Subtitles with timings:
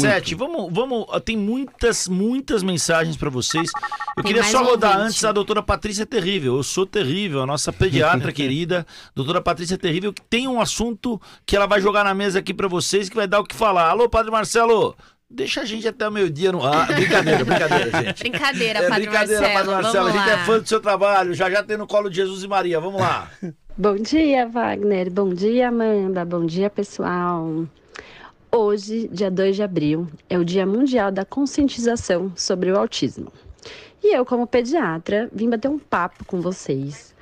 [0.00, 1.06] Sete, vamos, vamos.
[1.24, 3.68] Tem muitas, muitas mensagens para vocês.
[4.16, 5.08] Eu Tem queria só rodar ouvinte.
[5.08, 6.56] antes a doutora Patrícia Terrível.
[6.56, 11.54] Eu sou terrível, a nossa pediatra querida, doutora Patrícia Terrível, que tem um assunto que
[11.56, 13.90] ela vai jogar na mesa aqui para vocês que vai dar o que falar.
[13.90, 14.96] Alô, Padre Marcelo,
[15.30, 16.86] deixa a gente até o meio-dia no ar.
[16.86, 18.18] Brincadeira, brincadeira, gente.
[18.30, 19.54] Brincadeira, É Padre brincadeira, Marcelo.
[19.66, 20.08] Padre Marcelo.
[20.08, 20.42] A Vamos gente lá.
[20.42, 21.34] é fã do seu trabalho.
[21.34, 22.80] Já já tem no colo de Jesus e Maria.
[22.80, 23.30] Vamos lá.
[23.78, 25.10] Bom dia, Wagner.
[25.10, 26.24] Bom dia, Amanda.
[26.24, 27.66] Bom dia, pessoal.
[28.50, 33.32] Hoje, dia 2 de abril, é o Dia Mundial da Conscientização sobre o Autismo.
[34.02, 37.14] E eu, como pediatra, vim bater um papo com vocês.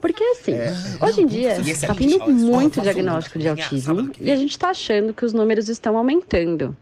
[0.00, 0.54] Porque, assim,
[1.00, 5.24] hoje em dia, está vindo muito diagnóstico de autismo e a gente está achando que
[5.24, 6.76] os números estão aumentando.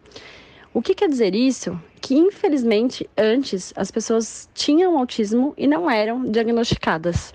[0.73, 1.79] O que quer dizer isso?
[2.01, 7.35] Que, infelizmente, antes as pessoas tinham autismo e não eram diagnosticadas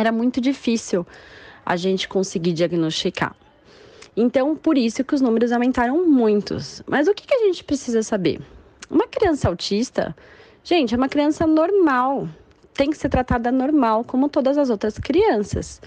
[0.00, 1.04] era muito difícil
[1.66, 3.34] a gente conseguir diagnosticar.
[4.20, 6.82] Então, por isso que os números aumentaram muitos.
[6.88, 8.40] Mas o que, que a gente precisa saber?
[8.90, 10.12] Uma criança autista,
[10.64, 12.28] gente, é uma criança normal.
[12.74, 15.80] Tem que ser tratada normal, como todas as outras crianças.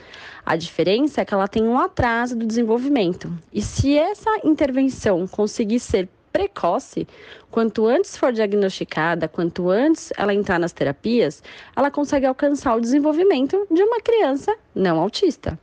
[0.45, 3.30] A diferença é que ela tem um atraso do desenvolvimento.
[3.52, 7.06] E se essa intervenção conseguir ser precoce,
[7.50, 11.44] quanto antes for diagnosticada, quanto antes ela entrar nas terapias,
[11.75, 15.59] ela consegue alcançar o desenvolvimento de uma criança não autista.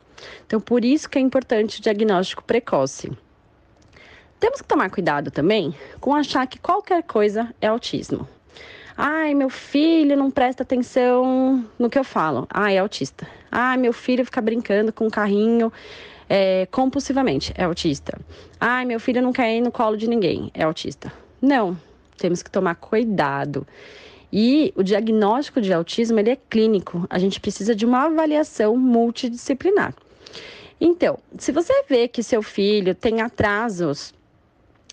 [0.47, 3.11] Então, por isso que é importante o diagnóstico precoce.
[4.41, 8.29] Temos que tomar cuidado também com achar que qualquer coisa é autismo.
[8.97, 12.47] Ai, meu filho não presta atenção no que eu falo.
[12.51, 13.29] Ah, é autista.
[13.51, 15.73] Ai, meu filho fica brincando com um carrinho
[16.29, 17.53] é, compulsivamente.
[17.57, 18.19] É autista.
[18.61, 20.51] Ai, meu filho não quer ir no colo de ninguém.
[20.53, 21.13] É autista.
[21.41, 21.79] Não.
[22.17, 23.65] Temos que tomar cuidado.
[24.33, 27.07] E o diagnóstico de autismo ele é clínico.
[27.09, 29.95] A gente precisa de uma avaliação multidisciplinar.
[30.81, 34.15] Então, se você vê que seu filho tem atrasos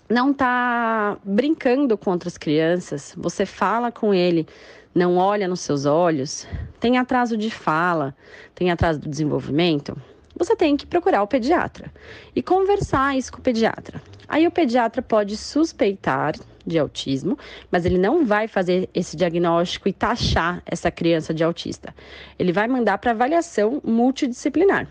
[0.08, 4.46] não está brincando com outras crianças, você fala com ele,
[4.94, 6.46] não olha nos seus olhos,
[6.80, 8.16] tem atraso de fala,
[8.54, 9.96] tem atraso do desenvolvimento,
[10.38, 11.90] você tem que procurar o pediatra
[12.34, 14.02] e conversar isso com o pediatra.
[14.28, 16.34] Aí o pediatra pode suspeitar
[16.66, 17.38] de autismo,
[17.70, 21.94] mas ele não vai fazer esse diagnóstico e taxar essa criança de autista.
[22.38, 24.88] Ele vai mandar para avaliação multidisciplinar.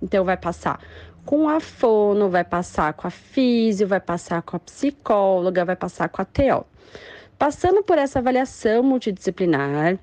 [0.00, 0.80] Então vai passar
[1.24, 6.08] com a fono, vai passar com a físio, vai passar com a psicóloga, vai passar
[6.08, 6.64] com a TO.
[7.38, 9.98] Passando por essa avaliação multidisciplinar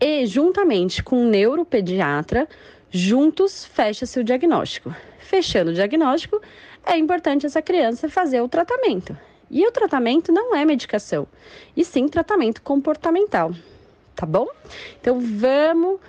[0.00, 2.48] e juntamente com o neuropediatra,
[2.90, 4.94] juntos fecha-se o diagnóstico.
[5.18, 6.40] Fechando o diagnóstico,
[6.86, 9.16] é importante essa criança fazer o tratamento.
[9.50, 11.26] E o tratamento não é medicação,
[11.76, 13.52] e sim tratamento comportamental,
[14.14, 14.48] tá bom?
[15.00, 16.00] Então vamos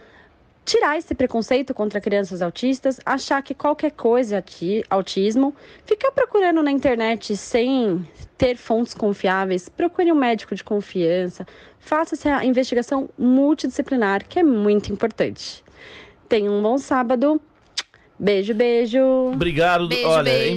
[0.66, 5.56] tirar esse preconceito contra crianças autistas, achar que qualquer coisa é autismo,
[5.86, 8.06] ficar procurando na internet sem
[8.36, 11.46] ter fontes confiáveis, procure um médico de confiança,
[11.80, 15.64] faça essa investigação multidisciplinar, que é muito importante.
[16.28, 17.40] Tenha um bom sábado.
[18.18, 19.00] Beijo, beijo.
[19.34, 19.88] Obrigado.
[19.88, 20.54] Beijo, Olha, beijo.